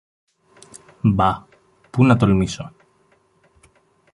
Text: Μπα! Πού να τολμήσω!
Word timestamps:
Μπα! 1.01 1.43
Πού 1.89 2.03
να 2.05 2.17
τολμήσω! 2.17 2.71